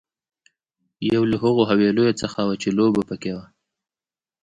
[1.11, 3.45] یو له هغو حويليو څخه وه چې لوبه پکې وه.